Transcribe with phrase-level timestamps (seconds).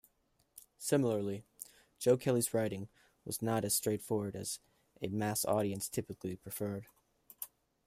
[0.79, 1.43] Similarly,
[1.99, 2.87] Joe Kelly's writing
[3.23, 4.57] was not as straightforward as
[4.99, 6.87] a mass audience typically preferred.